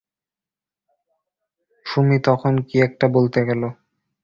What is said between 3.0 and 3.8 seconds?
বলতে গেল!